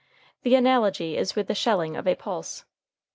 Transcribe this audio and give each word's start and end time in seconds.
The 0.41 0.55
analogy 0.55 1.15
is 1.15 1.35
with 1.35 1.45
the 1.45 1.53
shelling 1.53 1.95
of 1.95 2.07
pulse. 2.17 2.65